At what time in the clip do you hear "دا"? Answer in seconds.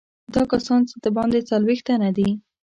0.33-0.43